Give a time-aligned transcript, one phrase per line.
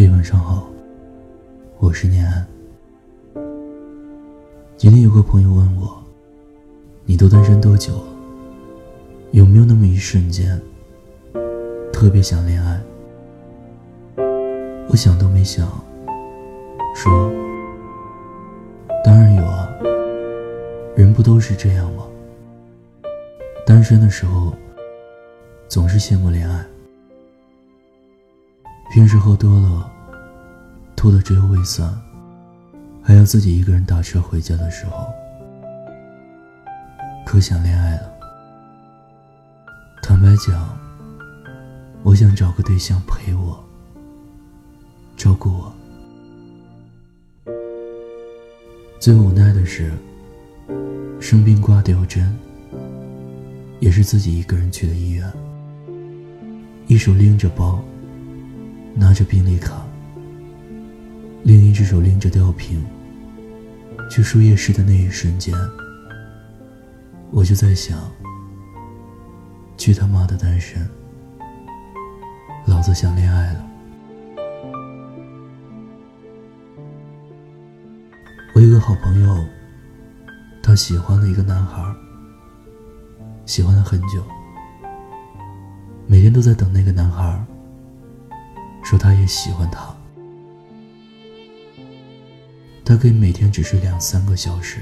[0.00, 0.64] 嘿，晚上好，
[1.80, 2.46] 我是念安。
[4.76, 6.00] 今天有个朋友问我，
[7.04, 8.04] 你都单身多久了？
[9.32, 10.56] 有没有那么一瞬间，
[11.92, 12.80] 特别想恋爱？
[14.88, 15.66] 我想都没想，
[16.94, 17.28] 说，
[19.04, 19.68] 当然有啊。
[20.94, 22.04] 人不都是这样吗？
[23.66, 24.54] 单身的时候，
[25.66, 26.64] 总是羡慕恋爱。
[28.90, 29.92] 平时喝多了，
[30.96, 31.94] 吐的只有胃酸，
[33.02, 35.06] 还要自己一个人打车回家的时候，
[37.26, 38.10] 可想恋爱了。
[40.02, 40.74] 坦白讲，
[42.02, 43.62] 我想找个对象陪我，
[45.18, 45.72] 照顾我。
[48.98, 49.92] 最无奈的是，
[51.20, 52.34] 生病挂吊针，
[53.80, 55.30] 也是自己一个人去的医院，
[56.86, 57.78] 一手拎着包。
[58.98, 59.86] 拿着病历卡，
[61.44, 62.84] 另一只手拎着吊瓶，
[64.10, 65.54] 去输液室的那一瞬间，
[67.30, 67.96] 我就在想：
[69.76, 70.84] 去他妈的单身！
[72.66, 73.64] 老子想恋爱了。
[78.52, 79.44] 我有个好朋友，
[80.60, 81.80] 他喜欢了一个男孩，
[83.46, 84.24] 喜欢了很久，
[86.08, 87.40] 每天都在等那个男孩。
[88.88, 89.94] 说他也喜欢他，
[92.82, 94.78] 他可以每天只睡两三个小时，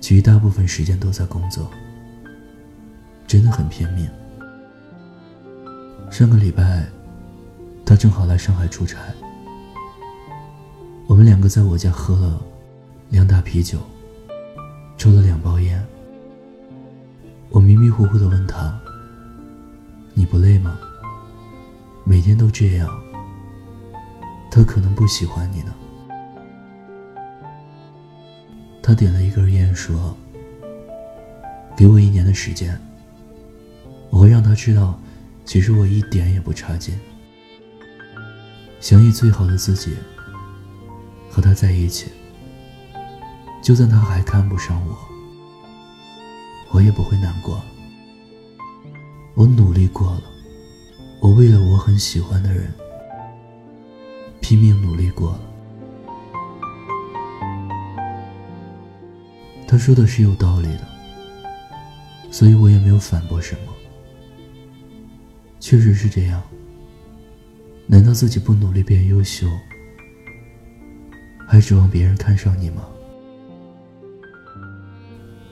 [0.00, 1.68] 其余大部分时间都在工作，
[3.26, 4.08] 真的很拼命。
[6.12, 6.86] 上个礼拜，
[7.84, 9.00] 他正好来上海出差，
[11.08, 12.40] 我们两个在我家喝了
[13.08, 13.80] 两打啤酒，
[14.96, 15.84] 抽了两包烟。
[17.50, 18.80] 我迷迷糊糊的问他
[20.14, 20.78] ：“你不累吗？”
[22.08, 22.88] 每天都这样，
[24.50, 25.74] 他可能不喜欢你呢。
[28.82, 30.16] 他点了一根烟，说
[31.76, 32.80] ：“给我一年的时间，
[34.08, 34.98] 我会让他知道，
[35.44, 36.98] 其实我一点也不差劲。
[38.80, 39.94] 想以最好的自己
[41.30, 42.10] 和他在一起，
[43.62, 44.96] 就算他还看不上我，
[46.70, 47.60] 我也不会难过。
[49.34, 50.22] 我努力过了。”
[51.28, 52.72] 我为了我很喜欢的人
[54.40, 55.40] 拼命努力过了。
[59.66, 60.88] 他说的是有道理的，
[62.30, 63.74] 所以我也没有反驳什么。
[65.60, 66.42] 确实是这样。
[67.86, 69.46] 难道自己不努力变优秀，
[71.46, 72.88] 还指望别人看上你吗？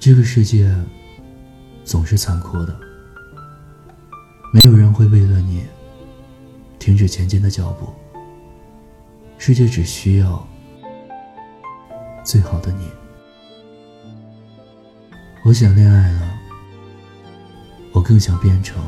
[0.00, 0.75] 这个世界
[1.84, 2.85] 总是残酷的。
[4.96, 5.62] 会为了你
[6.78, 7.92] 停止前进的脚步。
[9.36, 10.48] 世界只需要
[12.24, 12.88] 最好的你。
[15.44, 16.38] 我想恋爱了，
[17.92, 18.82] 我更想变成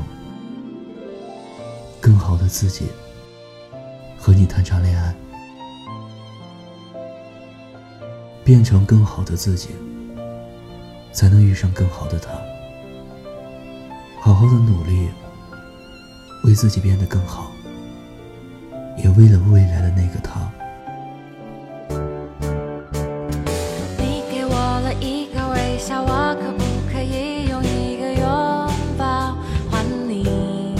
[2.01, 2.87] 更好的自己，
[4.19, 5.15] 和你谈场恋爱，
[8.43, 9.69] 变成更好的自己，
[11.13, 12.31] 才能遇上更好的他。
[14.23, 15.11] 好好的努力。
[16.49, 17.53] 为自己变得更好，
[18.97, 20.51] 也为了未来的那个他。
[23.99, 28.25] 你给我了一个微笑，我可不可以用一个拥
[28.97, 29.37] 抱
[29.71, 30.75] 还你？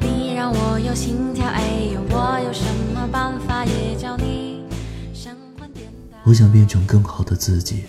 [0.00, 1.60] 你让我有心跳，哎
[1.92, 4.64] 呦，我有什么办法也叫你
[5.12, 6.16] 神魂颠倒。
[6.24, 7.84] 我想变成更好的自己，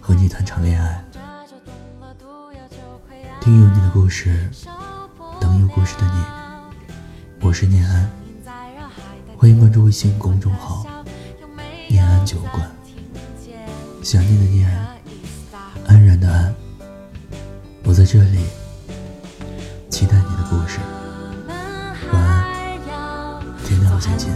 [0.00, 1.05] 和你谈场恋爱。
[3.46, 4.50] 听有你的故事，
[5.40, 7.46] 等有故事的你。
[7.46, 8.10] 我是念安，
[9.36, 10.84] 欢迎关注微信公众号
[11.86, 12.68] “念安酒馆”。
[14.02, 14.68] 想念的念，
[15.86, 16.52] 安然的安，
[17.84, 18.40] 我在这里，
[19.90, 20.80] 期待你的故事。
[22.12, 22.76] 晚安，
[23.64, 24.34] 天亮再见。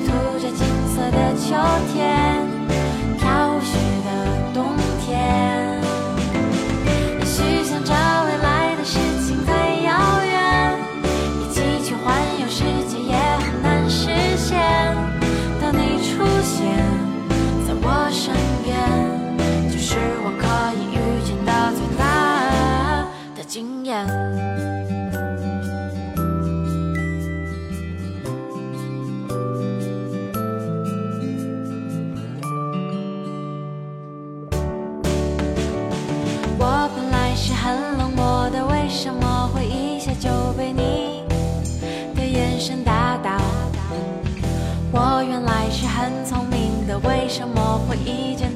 [0.00, 1.54] 涂着金色的秋
[1.92, 2.23] 天。
[42.58, 43.36] 神神叨叨
[44.92, 48.53] 我原来是很聪明的为什么会一见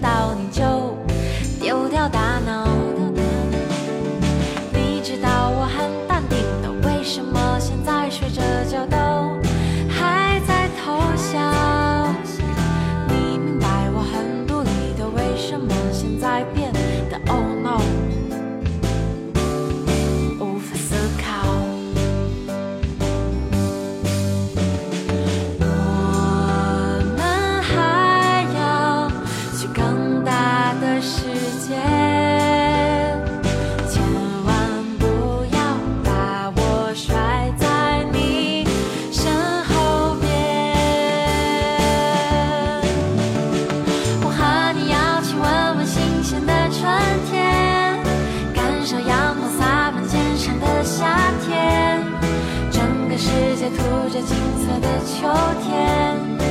[53.71, 55.29] 涂着金色的秋
[55.63, 56.48] 天，